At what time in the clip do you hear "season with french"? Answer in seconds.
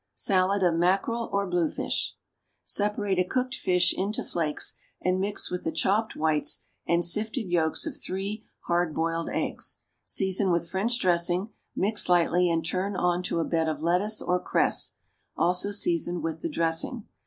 10.03-10.97